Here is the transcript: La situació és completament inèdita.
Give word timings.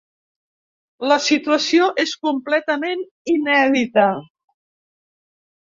La 1.11 1.17
situació 1.25 1.91
és 2.05 2.15
completament 2.29 3.05
inèdita. 3.37 4.09